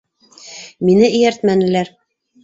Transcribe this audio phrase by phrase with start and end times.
[0.89, 1.91] Мине эйәртмәнеләр.